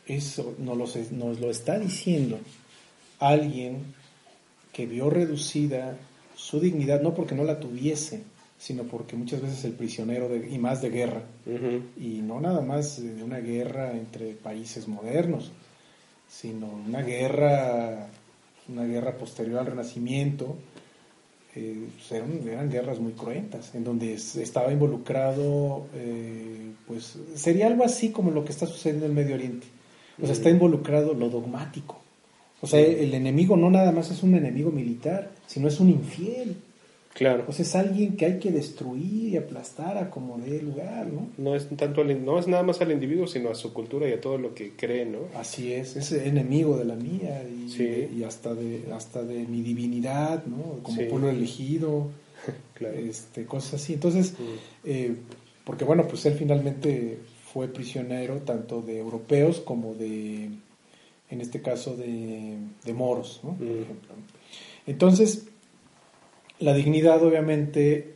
Eso 0.10 0.56
nos 0.58 1.40
lo, 1.40 1.52
está 1.52 1.78
diciendo 1.78 2.40
alguien 3.20 3.94
que 4.74 4.88
vio 4.88 5.12
reducida 5.12 5.98
su 6.36 6.60
dignidad, 6.60 7.02
no 7.02 7.14
porque 7.14 7.36
no 7.36 7.44
la 7.44 7.60
tuviese, 7.60 8.24
sino 8.58 8.86
porque 8.86 9.16
muchas 9.16 9.40
veces 9.40 9.64
el 9.66 9.74
prisionero 9.74 10.28
de, 10.28 10.50
y 10.50 10.58
más 10.58 10.82
de 10.82 10.90
guerra, 10.90 11.22
y 11.96 12.22
no 12.24 12.42
nada 12.42 12.62
más 12.62 13.00
de 13.00 13.24
una 13.24 13.38
guerra 13.38 13.92
entre 13.92 14.34
países 14.34 14.88
modernos, 14.88 15.52
sino 16.28 16.68
una 16.68 17.04
guerra, 17.04 18.08
una 18.68 18.86
guerra 18.86 19.16
posterior 19.16 19.60
al 19.60 19.68
Renacimiento, 19.68 20.56
eh, 21.56 21.88
pues 21.96 22.12
eran, 22.12 22.72
guerras 22.72 23.00
muy 23.00 23.14
cruentas, 23.14 23.76
en 23.76 23.84
donde 23.84 24.14
estaba 24.14 24.72
involucrado, 24.72 25.86
eh, 25.94 26.72
pues 26.88 27.16
sería 27.36 27.68
algo 27.68 27.84
así 27.84 28.10
como 28.10 28.32
lo 28.32 28.44
que 28.44 28.54
está 28.54 28.66
sucediendo 28.66 29.06
en 29.06 29.12
el 29.12 29.16
Medio 29.16 29.36
Oriente. 29.36 29.68
Sea, 30.22 30.32
está 30.32 30.50
involucrado 30.50 31.14
lo 31.14 31.30
dogmático. 31.30 32.00
O 32.62 32.68
sea, 32.68 32.80
el 32.80 33.14
enemigo 33.14 33.56
no 33.56 33.70
nada 33.70 33.92
más 33.92 34.12
es 34.12 34.22
un 34.22 34.36
enemigo 34.36 34.72
militar, 34.72 35.32
sino 35.48 35.68
es 35.68 35.80
un 35.80 35.90
infiel. 35.90 36.58
Claro. 37.14 37.46
O 37.48 37.52
sea, 37.52 37.66
es 37.66 37.76
alguien 37.76 38.16
que 38.16 38.26
hay 38.26 38.40
que 38.40 38.52
destruir 38.52 39.34
y 39.34 39.38
aplastar 39.38 39.98
a 39.98 40.10
como 40.10 40.38
dé 40.38 40.62
lugar, 40.62 41.08
¿no? 41.08 41.28
No 41.38 41.56
es 41.56 41.68
tanto 41.76 42.04
no 42.04 42.40
es 42.40 42.48
nada 42.48 42.64
más 42.64 42.80
al 42.82 42.92
individuo, 42.92 43.28
sino 43.28 43.50
a 43.50 43.56
su 43.56 43.74
cultura 43.74 44.08
y 44.08 44.14
a 44.14 44.22
todo 44.22 44.38
lo 44.38 44.54
que 44.54 44.72
cree, 44.72 45.06
¿no? 45.06 45.20
Así 45.36 45.74
es, 45.74 45.96
es 45.96 46.12
enemigo 46.12 46.78
de 46.78 46.86
la 46.86 46.96
mía 46.96 47.44
y, 47.44 48.24
hasta 48.24 48.54
de 48.54 48.86
hasta 48.94 49.24
de 49.24 49.46
mi 49.48 49.62
divinidad, 49.62 50.46
¿no? 50.46 50.82
Como 50.84 51.02
pueblo 51.08 51.30
elegido, 51.30 52.08
claro. 52.76 52.98
este, 52.98 53.46
cosas 53.46 53.82
así. 53.82 53.94
Entonces, 53.94 54.36
eh, 54.86 55.16
porque 55.66 55.84
bueno, 55.86 56.08
pues 56.08 56.26
él 56.26 56.36
finalmente 56.38 57.18
fue 57.54 57.68
prisionero 57.68 58.42
tanto 58.42 58.82
de 58.82 59.00
europeos 59.00 59.60
como 59.60 59.96
de, 59.96 60.50
en 61.30 61.42
este 61.42 61.62
caso, 61.62 61.96
de, 61.96 62.58
moros, 62.94 63.40
¿no? 63.44 63.52
Mm. 63.52 63.86
Entonces, 64.88 65.48
la 66.60 66.74
dignidad, 66.74 67.24
obviamente, 67.24 68.16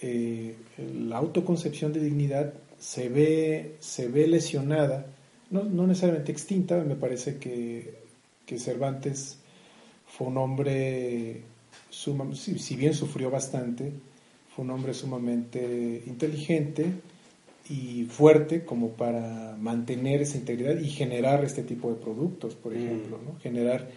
eh, 0.00 0.54
la 0.98 1.18
autoconcepción 1.18 1.92
de 1.92 2.00
dignidad 2.00 2.52
se 2.78 3.08
ve, 3.08 3.76
se 3.80 4.08
ve 4.08 4.26
lesionada, 4.26 5.06
no, 5.50 5.64
necesariamente 5.86 6.32
extinta, 6.32 6.82
me 6.82 6.96
parece 6.96 7.36
que, 7.36 7.94
que 8.46 8.58
Cervantes 8.58 9.38
fue 10.06 10.28
un 10.28 10.38
hombre, 10.38 11.42
si 11.90 12.76
bien 12.76 12.94
sufrió 12.94 13.30
bastante, 13.30 13.92
fue 14.54 14.64
un 14.64 14.70
hombre 14.70 14.94
sumamente 14.94 16.02
inteligente, 16.06 16.86
y 17.68 18.04
fuerte 18.04 18.64
como 18.64 18.90
para 18.90 19.56
mantener 19.58 20.22
esa 20.22 20.38
integridad 20.38 20.78
y 20.78 20.88
generar 20.88 21.44
este 21.44 21.62
tipo 21.62 21.90
de 21.90 21.96
productos, 21.96 22.54
por 22.54 22.72
mm. 22.72 22.76
ejemplo, 22.76 23.20
¿no? 23.24 23.38
generar 23.40 23.88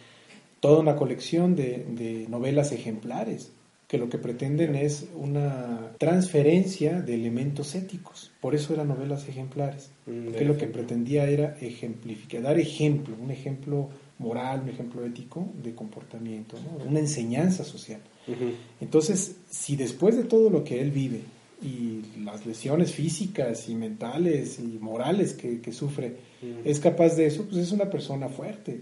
toda 0.59 0.79
una 0.79 0.95
colección 0.95 1.55
de, 1.55 2.25
novelas 2.29 2.71
ejemplares 2.71 3.51
que 3.87 3.99
lo 3.99 4.09
que 4.09 4.17
pretenden 4.17 4.75
es 4.75 5.07
una 5.13 5.91
transferencia 5.99 7.01
de 7.01 7.13
elementos 7.13 7.75
éticos. 7.75 8.31
Por 8.41 8.55
eso 8.55 8.73
eran 8.73 8.87
novelas 8.87 9.29
ejemplares, 9.29 9.91
mm, 10.07 10.29
que 10.29 10.43
lo 10.43 10.57
que 10.57 10.65
pretendía 10.65 11.29
era 11.29 11.55
ejemplificar, 11.61 12.41
dar 12.41 12.57
ejemplo, 12.57 13.15
un 13.21 13.29
ejemplo 13.29 13.89
moral, 14.17 14.61
un 14.63 14.69
ejemplo 14.69 15.05
ético 15.05 15.47
de 15.61 15.75
comportamiento, 15.75 16.57
una 16.87 16.99
enseñanza 16.99 17.63
social. 17.63 18.01
Entonces, 18.81 19.35
si 19.51 19.75
después 19.75 20.17
de 20.17 20.23
todo 20.23 20.49
lo 20.49 20.63
que 20.63 20.81
él 20.81 20.89
vive, 20.89 21.21
y 21.61 22.01
las 22.23 22.45
lesiones 22.45 22.91
físicas 22.93 23.69
y 23.69 23.75
mentales 23.75 24.59
y 24.59 24.77
morales 24.79 25.33
que, 25.33 25.71
sufre, 25.71 26.15
es 26.63 26.79
capaz 26.79 27.15
de 27.15 27.27
eso, 27.27 27.45
pues 27.45 27.57
es 27.57 27.71
una 27.71 27.89
persona 27.89 28.27
fuerte. 28.29 28.79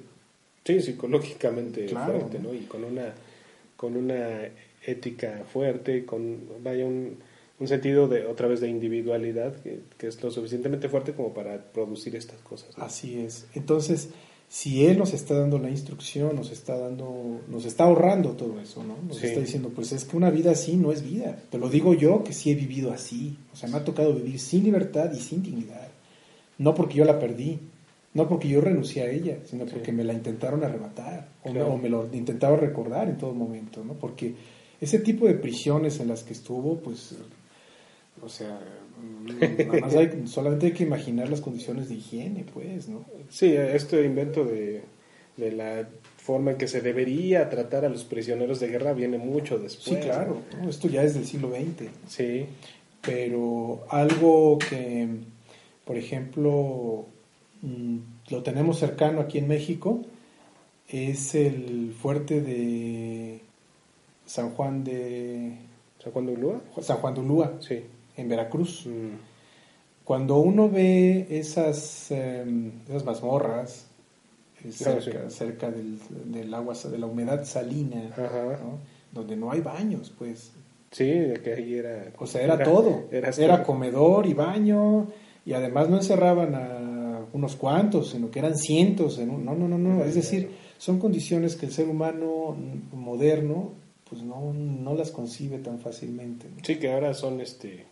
Sí, 0.65 0.81
psicológicamente 0.81 1.87
fuerte, 1.89 2.39
¿no? 2.39 2.53
Y 2.53 2.61
con 2.61 2.83
una, 2.83 3.13
con 3.75 3.95
una 3.95 4.49
ética 4.85 5.43
fuerte, 5.51 6.05
con, 6.05 6.41
vaya, 6.63 6.85
un, 6.85 7.17
un 7.59 7.67
sentido 7.67 8.07
de, 8.07 8.25
otra 8.25 8.47
vez, 8.47 8.61
de 8.61 8.69
individualidad 8.69 9.55
que, 9.61 9.79
que, 9.97 10.07
es 10.07 10.21
lo 10.23 10.31
suficientemente 10.31 10.89
fuerte 10.89 11.13
como 11.13 11.33
para 11.33 11.57
producir 11.57 12.15
estas 12.15 12.39
cosas. 12.39 12.69
Así 12.77 13.19
es. 13.19 13.45
Entonces, 13.53 14.09
si 14.53 14.85
él 14.85 14.99
nos 14.99 15.15
está 15.15 15.33
dando 15.33 15.57
la 15.57 15.71
instrucción, 15.71 16.35
nos 16.35 16.51
está 16.51 16.77
dando, 16.77 17.41
nos 17.47 17.65
está 17.65 17.85
ahorrando 17.85 18.33
todo 18.33 18.59
eso, 18.59 18.83
¿no? 18.83 18.95
Nos 19.07 19.23
está 19.23 19.39
diciendo, 19.39 19.71
pues 19.73 19.91
es 19.93 20.05
que 20.05 20.15
una 20.15 20.29
vida 20.29 20.51
así 20.51 20.77
no 20.77 20.91
es 20.91 21.01
vida. 21.01 21.35
Te 21.49 21.57
lo 21.57 21.69
digo 21.69 21.95
yo 21.95 22.23
que 22.23 22.33
sí 22.33 22.51
he 22.51 22.53
vivido 22.53 22.93
así. 22.93 23.35
O 23.51 23.55
sea, 23.55 23.67
me 23.67 23.77
ha 23.77 23.83
tocado 23.83 24.13
vivir 24.13 24.39
sin 24.39 24.63
libertad 24.63 25.11
y 25.11 25.19
sin 25.19 25.41
dignidad. 25.41 25.87
No 26.59 26.75
porque 26.75 26.97
yo 26.97 27.03
la 27.03 27.17
perdí, 27.17 27.61
no 28.13 28.29
porque 28.29 28.47
yo 28.47 28.61
renuncié 28.61 29.01
a 29.01 29.09
ella, 29.09 29.39
sino 29.43 29.65
porque 29.65 29.91
me 29.91 30.03
la 30.03 30.13
intentaron 30.13 30.63
arrebatar 30.63 31.29
o, 31.43 31.77
me, 31.79 31.89
lo 31.89 32.07
intentaron 32.13 32.59
recordar 32.59 33.09
en 33.09 33.17
todo 33.17 33.33
momento, 33.33 33.83
¿no? 33.83 33.93
Porque 33.93 34.35
ese 34.79 34.99
tipo 34.99 35.25
de 35.25 35.33
prisiones 35.33 35.99
en 35.99 36.09
las 36.09 36.21
que 36.21 36.33
estuvo, 36.33 36.77
pues, 36.77 37.15
o 38.23 38.29
sea, 38.29 38.59
solamente 40.25 40.67
hay 40.67 40.71
que 40.73 40.83
imaginar 40.83 41.29
las 41.29 41.41
condiciones 41.41 41.89
de 41.89 41.95
higiene, 41.95 42.45
pues, 42.53 42.87
¿no? 42.87 43.05
Sí, 43.29 43.53
este 43.53 44.03
invento 44.05 44.45
de, 44.45 44.83
la 45.37 45.87
forma 46.17 46.51
en 46.51 46.57
que 46.57 46.67
se 46.67 46.81
debería 46.81 47.49
tratar 47.49 47.85
a 47.85 47.89
los 47.89 48.03
prisioneros 48.03 48.59
de 48.59 48.67
guerra 48.67 48.93
viene 48.93 49.17
mucho 49.17 49.57
después. 49.57 49.99
Sí, 49.99 50.03
claro, 50.03 50.41
esto 50.67 50.87
ya 50.87 51.03
es 51.03 51.13
del 51.15 51.25
siglo 51.25 51.51
XX. 51.51 51.89
Sí. 52.07 52.45
Pero 53.01 53.83
algo 53.89 54.57
que, 54.57 55.07
por 55.83 55.97
ejemplo, 55.97 57.05
mm, 57.61 57.97
lo 58.29 58.43
tenemos 58.43 58.79
cercano 58.79 59.19
aquí 59.19 59.39
en 59.39 59.47
México, 59.49 60.01
es 60.87 61.35
el 61.35 61.93
fuerte 61.99 62.41
de 62.41 63.41
San 64.25 64.51
Juan 64.51 64.83
de... 64.83 65.57
¿San 66.01 66.13
Juan 66.13 66.25
de 66.25 66.33
Ulúa? 66.33 66.61
San 66.81 66.97
Juan 66.97 67.13
de 67.15 67.19
Ulúa. 67.21 67.53
Sí 67.59 67.83
en 68.17 68.29
Veracruz. 68.29 68.85
Mm. 68.85 69.15
Cuando 70.03 70.37
uno 70.37 70.69
ve 70.69 71.27
esas, 71.29 72.11
em, 72.11 72.71
esas 72.87 73.05
mazmorras 73.05 73.85
eh, 74.63 74.71
cerca, 74.71 75.71
del, 75.71 76.53
agua, 76.53 76.73
de 76.73 76.97
la 76.97 77.05
humedad 77.05 77.45
salina, 77.45 78.13
donde 79.11 79.35
no 79.35 79.51
hay 79.51 79.61
baños, 79.61 80.13
pues. 80.17 80.51
Sí, 80.91 81.05
que 81.43 81.53
ahí 81.57 81.73
era. 81.75 82.11
O 82.17 82.27
sea, 82.27 82.41
era, 82.41 82.61
todo. 82.61 83.05
Era, 83.11 83.63
comedor 83.63 84.25
y 84.25 84.33
baño, 84.33 85.07
y 85.45 85.53
además 85.53 85.89
no 85.89 85.97
encerraban 85.97 86.53
a 86.55 87.25
unos 87.33 87.55
cuantos, 87.55 88.11
sino 88.11 88.29
que 88.29 88.39
eran 88.39 88.55
cientos. 88.57 89.19
En 89.19 89.43
no, 89.43 89.55
no, 89.55 89.67
no, 89.67 89.77
no. 89.77 90.03
Es 90.03 90.15
decir, 90.15 90.51
son 90.77 90.99
condiciones 90.99 91.55
que 91.55 91.65
el 91.65 91.71
ser 91.71 91.87
humano 91.87 92.55
moderno 92.91 93.71
pues 94.09 94.21
no, 94.21 94.53
no 94.53 94.93
las 94.95 95.11
concibe 95.11 95.57
tan 95.57 95.79
fácilmente. 95.79 96.47
Sí, 96.61 96.75
que 96.75 96.93
ahora 96.93 97.13
son 97.13 97.41
este 97.41 97.85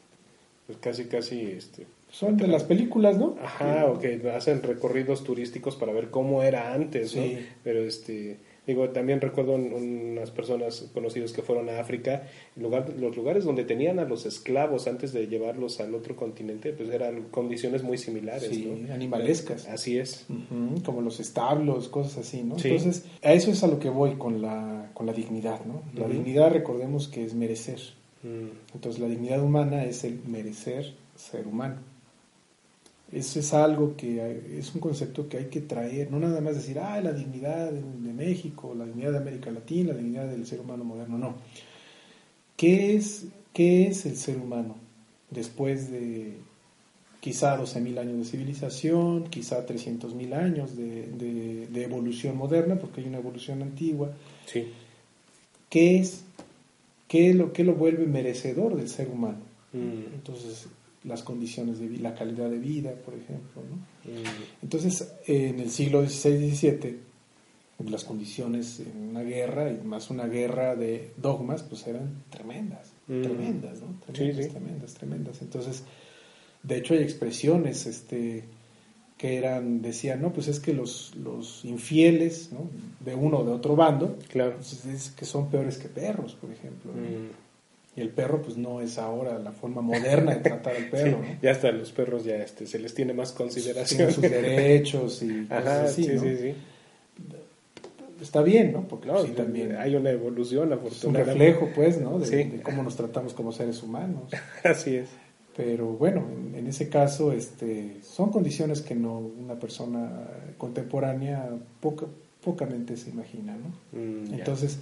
pues 0.72 0.78
casi, 0.82 1.06
casi, 1.06 1.42
este... 1.42 1.86
Son 2.10 2.36
de 2.36 2.46
las 2.48 2.66
películas, 2.66 3.18
¿no? 3.18 3.38
Ajá, 3.42 3.86
o 3.86 3.98
que 3.98 4.22
hacen 4.36 4.62
recorridos 4.64 5.24
turísticos 5.24 5.78
para 5.78 5.94
ver 5.94 6.10
cómo 6.10 6.44
era 6.44 6.74
antes, 6.74 7.16
¿no? 7.16 7.24
Pero 7.64 7.86
este, 7.86 8.38
digo, 8.68 8.90
también 8.90 9.22
recuerdo 9.22 9.54
unas 9.54 10.30
personas 10.30 10.90
conocidas 10.94 11.32
que 11.32 11.42
fueron 11.42 11.70
a 11.70 11.80
África, 11.80 12.24
lugar, 12.58 12.94
los 13.00 13.16
lugares 13.16 13.46
donde 13.46 13.64
tenían 13.64 13.98
a 14.00 14.04
los 14.04 14.26
esclavos 14.26 14.88
antes 14.88 15.14
de 15.14 15.28
llevarlos 15.28 15.80
al 15.80 15.96
otro 15.96 16.18
continente, 16.18 16.74
pues 16.74 16.90
eran 16.90 17.30
condiciones 17.32 17.82
muy 17.82 17.98
similares, 17.98 18.50
sí, 18.50 18.88
animalescas. 18.92 19.70
Así 19.70 19.98
es. 19.98 20.26
como 20.84 21.00
los 21.00 21.22
establos, 21.22 21.88
cosas 21.88 22.28
así, 22.28 22.44
¿no? 22.44 22.58
Entonces, 22.58 23.06
a 23.24 23.32
eso 23.32 23.52
es 23.52 23.64
a 23.64 23.68
lo 23.68 23.80
que 23.80 23.90
voy 23.90 24.16
con 24.16 24.42
la, 24.42 24.92
con 24.94 25.06
la 25.06 25.14
dignidad, 25.14 25.64
¿no? 25.64 25.84
La 25.96 26.10
dignidad, 26.10 26.52
recordemos 26.52 27.08
que 27.08 27.24
es 27.24 27.36
merecer. 27.36 27.80
Mm. 28.24 28.74
Entonces 28.74 29.02
la 29.02 29.08
dignidad 29.08 29.42
humana 29.42 29.84
es 29.86 30.04
el 30.04 30.22
merecer 30.26 30.94
ser 31.16 31.48
humano. 31.48 31.78
Eso 33.12 33.40
es 33.40 33.54
algo 33.54 33.98
que 33.98 34.58
es 34.58 34.74
un 34.74 34.80
concepto 34.80 35.28
que 35.28 35.38
hay 35.38 35.46
que 35.46 35.60
traer, 35.60 36.10
no 36.10 36.20
nada 36.20 36.40
más 36.40 36.56
decir, 36.56 36.80
ah, 36.80 37.02
la 37.02 37.12
dignidad 37.12 37.70
de, 37.70 38.14
México, 38.14 38.74
la 38.74 38.86
dignidad 38.86 39.12
de 39.12 39.18
América 39.18 39.52
Latina, 39.52 39.92
la 39.92 40.00
dignidad 40.00 40.28
del 40.28 40.46
ser 40.46 40.62
humano 40.62 40.86
moderno, 40.86 41.18
no. 41.18 41.36
¿Qué 42.56 42.96
es, 42.96 43.26
qué 43.52 43.88
es 43.88 44.06
el 44.06 44.16
ser 44.16 44.38
humano 44.38 44.78
después 45.30 45.92
de 45.92 46.38
quizá 47.20 47.60
12.000 47.60 48.00
años 48.00 48.18
de 48.20 48.26
civilización, 48.26 49.26
quizá 49.26 49.66
300.000 49.68 50.34
años 50.34 50.78
de, 50.78 51.68
de, 51.70 51.84
evolución 51.84 52.38
moderna, 52.38 52.76
porque 52.76 53.02
hay 53.02 53.08
una 53.08 53.18
evolución 53.18 53.62
antigua? 53.62 54.14
Sí. 54.46 54.72
¿Qué 55.70 56.00
es 56.00 56.24
¿Qué 57.12 57.34
lo, 57.34 57.52
qué 57.52 57.66
lo 57.66 57.76
vuelve 57.76 58.06
merecedor 58.06 58.78
del 58.78 58.88
ser 58.88 59.10
humano? 59.10 59.42
Mm. 59.74 60.14
Entonces, 60.14 60.68
las 61.04 61.24
condiciones 61.24 61.78
de 61.78 61.90
vida, 61.90 62.04
la 62.04 62.16
calidad 62.16 62.50
de 62.50 62.58
vida, 62.58 62.94
por 63.04 63.16
ejemplo. 63.16 63.62
¿no? 63.70 63.76
Mm. 64.10 64.24
Entonces, 64.64 65.14
en 65.28 65.60
el 65.60 65.70
siglo 65.72 66.08
XVI-XVII, 66.08 67.00
las 67.90 68.06
condiciones 68.06 68.80
en 68.80 69.10
una 69.10 69.24
guerra, 69.24 69.70
y 69.70 69.86
más 69.86 70.10
una 70.10 70.26
guerra 70.28 70.78
de 70.78 71.12
dogmas, 71.18 71.64
pues 71.64 71.86
eran 71.86 72.24
tremendas, 72.30 72.94
mm. 73.10 73.22
tremendas, 73.24 73.82
¿no? 73.82 74.14
Tremendas, 74.14 74.48
tremendas, 74.48 74.94
tremendas. 74.94 75.42
Entonces, 75.42 75.84
de 76.64 76.78
hecho 76.78 76.94
hay 76.94 77.02
expresiones, 77.02 77.88
este 77.88 78.46
que 79.22 79.38
eran, 79.38 79.84
decían, 79.84 80.20
no, 80.20 80.34
pues 80.34 80.48
es 80.48 80.60
que 80.60 80.74
los, 80.74 81.14
los 81.16 81.64
infieles, 81.64 82.50
¿no? 82.52 82.68
De 83.06 83.14
uno 83.14 83.38
o 83.38 83.46
de 83.46 83.52
otro 83.52 83.76
bando, 83.76 84.18
claro. 84.30 84.56
Pues 84.56 84.84
es 84.84 85.12
que 85.12 85.26
son 85.26 85.52
peores 85.52 85.78
que 85.78 85.90
perros, 85.90 86.34
por 86.34 86.50
ejemplo. 86.50 86.92
Mm. 86.92 88.00
Y 88.00 88.02
el 88.02 88.10
perro, 88.10 88.42
pues 88.42 88.58
no 88.58 88.82
es 88.82 88.98
ahora 88.98 89.38
la 89.38 89.52
forma 89.52 89.84
moderna 89.84 90.34
de 90.34 90.42
tratar 90.42 90.76
al 90.76 90.86
perro. 90.90 91.20
¿no? 91.20 91.38
Ya 91.40 91.52
hasta 91.52 91.72
los 91.72 91.92
perros 91.92 92.24
ya 92.24 92.38
este, 92.38 92.66
se 92.66 92.80
les 92.80 92.96
tiene 92.96 93.14
más 93.14 93.32
consideración. 93.32 93.98
Tienen 93.98 94.16
sus 94.16 94.24
derechos 94.24 95.22
y 95.22 95.46
cosas 95.48 95.92
así, 95.92 96.04
sí, 96.04 96.18
sí, 96.18 96.38
sí. 96.38 96.56
Está 98.20 98.42
bien, 98.42 98.74
¿no? 98.74 98.88
Porque 98.88 99.08
claro, 99.08 99.24
también 99.26 99.76
hay 99.76 99.96
una 99.96 100.10
evolución, 100.10 100.74
afortunadamente. 100.74 101.32
un 101.32 101.38
reflejo, 101.38 101.70
pues, 101.76 102.02
¿no? 102.02 102.18
de 102.18 102.60
cómo 102.64 102.82
nos 102.82 102.96
tratamos 102.96 103.36
como 103.36 103.52
seres 103.52 103.84
humanos. 103.84 104.32
así 104.64 104.96
es. 104.96 105.10
Pero 105.64 105.86
bueno, 105.90 106.26
en, 106.56 106.66
ese 106.66 106.90
caso 106.90 107.32
este, 107.34 107.98
son 108.02 108.32
condiciones 108.32 108.82
que 108.82 108.96
no 108.96 109.20
una 109.20 109.60
persona 109.60 110.28
contemporánea 110.58 111.50
poca, 111.80 112.08
pocamente 112.44 112.98
se 112.98 113.12
imagina. 113.12 113.56
¿no? 113.56 114.00
Mm, 114.00 114.34
Entonces, 114.34 114.80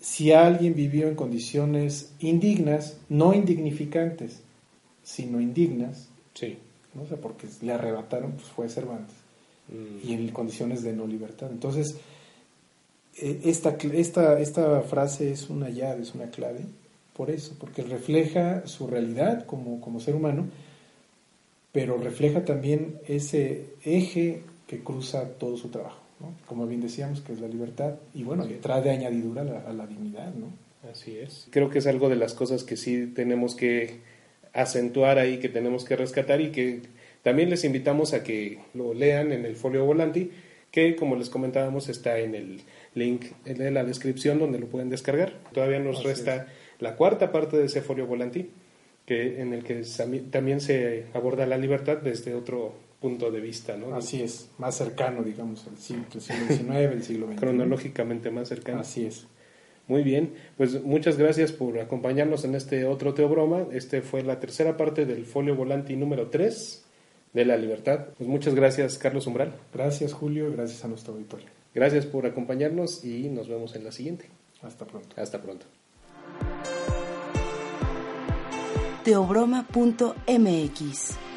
si 0.00 0.30
alguien 0.30 0.76
vivió 0.76 1.08
en 1.08 1.16
condiciones 1.16 2.12
indignas, 2.20 2.98
no 3.08 3.34
indignificantes, 3.34 4.38
sino 5.02 5.40
indignas, 5.40 6.08
sí. 6.34 6.58
¿no? 6.94 7.02
o 7.02 7.20
porque 7.20 7.48
le 7.62 7.72
arrebataron, 7.72 8.32
pues 8.32 8.46
fue 8.46 8.68
Cervantes, 8.68 9.16
mm. 9.68 10.08
y 10.08 10.12
en 10.12 10.28
condiciones 10.28 10.84
de 10.84 10.92
no 10.92 11.08
libertad. 11.08 11.50
Entonces, 11.50 11.96
e, 13.16 13.40
esta, 13.46 13.76
esta, 13.94 14.38
esta 14.38 14.80
frase 14.82 15.32
es 15.32 15.50
una 15.50 15.70
llave, 15.70 16.02
es 16.02 16.14
una 16.14 16.30
clave 16.30 16.60
por 17.18 17.32
eso, 17.32 17.56
porque 17.58 17.82
refleja 17.82 18.64
su 18.68 18.86
realidad 18.86 19.44
como, 19.44 19.80
como 19.80 19.98
ser 19.98 20.14
humano, 20.14 20.46
pero 21.72 21.98
refleja 21.98 22.44
también 22.44 23.00
ese 23.08 23.64
eje 23.84 24.42
que 24.68 24.84
cruza 24.84 25.30
todo 25.30 25.56
su 25.56 25.68
trabajo, 25.68 26.00
¿no? 26.20 26.32
como 26.46 26.68
bien 26.68 26.80
decíamos, 26.80 27.20
que 27.20 27.32
es 27.32 27.40
la 27.40 27.48
libertad, 27.48 27.96
y 28.14 28.22
bueno, 28.22 28.46
trae 28.62 28.82
de 28.82 28.90
añadidura 28.90 29.42
a 29.42 29.72
la, 29.72 29.86
dignidad. 29.88 30.32
¿no? 30.32 30.46
Así 30.88 31.18
es. 31.18 31.48
Creo 31.50 31.68
que 31.70 31.80
es 31.80 31.88
algo 31.88 32.08
de 32.08 32.14
las 32.14 32.34
cosas 32.34 32.62
que 32.62 32.76
sí 32.76 33.08
tenemos 33.08 33.56
que 33.56 33.98
acentuar 34.52 35.18
ahí, 35.18 35.38
que 35.38 35.48
tenemos 35.48 35.84
que 35.84 35.96
rescatar 35.96 36.40
y 36.40 36.52
que 36.52 36.82
también 37.24 37.50
les 37.50 37.64
invitamos 37.64 38.14
a 38.14 38.22
que 38.22 38.60
lo 38.74 38.94
lean 38.94 39.32
en 39.32 39.44
el 39.44 39.56
folio 39.56 39.84
volanti, 39.84 40.30
que 40.70 40.94
como 40.94 41.16
les 41.16 41.30
comentábamos 41.30 41.88
está 41.88 42.20
en 42.20 42.36
el 42.36 42.60
link 42.94 43.24
en 43.44 43.74
la 43.74 43.82
descripción 43.82 44.38
donde 44.38 44.60
lo 44.60 44.68
pueden 44.68 44.88
descargar. 44.88 45.32
Todavía 45.52 45.80
nos 45.80 46.04
resta 46.04 46.46
la 46.80 46.96
cuarta 46.96 47.32
parte 47.32 47.56
de 47.56 47.66
ese 47.66 47.82
folio 47.82 48.06
volantí, 48.06 48.50
que, 49.06 49.40
en 49.40 49.52
el 49.52 49.64
que 49.64 49.82
también 50.30 50.60
se 50.60 51.06
aborda 51.14 51.46
la 51.46 51.56
libertad 51.56 51.98
desde 51.98 52.34
otro 52.34 52.74
punto 53.00 53.30
de 53.30 53.40
vista. 53.40 53.76
¿no? 53.76 53.94
Así 53.94 54.22
es, 54.22 54.50
más 54.58 54.76
cercano, 54.76 55.22
digamos, 55.22 55.66
al 55.66 55.78
siglo, 55.78 56.04
XIX, 56.10 56.70
el 56.70 57.02
siglo 57.02 57.26
XX. 57.28 57.40
Cronológicamente 57.40 58.30
más 58.30 58.48
cercano. 58.48 58.80
Así 58.80 59.06
es. 59.06 59.26
Muy 59.86 60.02
bien, 60.02 60.34
pues 60.58 60.84
muchas 60.84 61.16
gracias 61.16 61.50
por 61.50 61.78
acompañarnos 61.78 62.44
en 62.44 62.54
este 62.54 62.84
otro 62.84 63.14
Teobroma. 63.14 63.66
Este 63.72 64.02
fue 64.02 64.22
la 64.22 64.38
tercera 64.38 64.76
parte 64.76 65.06
del 65.06 65.24
folio 65.24 65.56
volante 65.56 65.96
número 65.96 66.28
3 66.28 66.84
de 67.32 67.44
la 67.46 67.56
libertad. 67.56 68.08
Pues 68.18 68.28
muchas 68.28 68.54
gracias, 68.54 68.98
Carlos 68.98 69.26
Umbral. 69.26 69.54
Gracias, 69.72 70.12
Julio, 70.12 70.52
gracias 70.52 70.84
a 70.84 70.88
nuestro 70.88 71.14
auditorio. 71.14 71.46
Gracias 71.74 72.04
por 72.04 72.26
acompañarnos 72.26 73.02
y 73.02 73.30
nos 73.30 73.48
vemos 73.48 73.74
en 73.76 73.84
la 73.84 73.92
siguiente. 73.92 74.26
Hasta 74.60 74.84
pronto. 74.86 75.08
Hasta 75.16 75.40
pronto. 75.40 75.64
teobroma.mx. 79.04 81.27